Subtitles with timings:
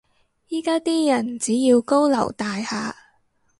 [0.47, 2.95] 依家啲人只要高樓大廈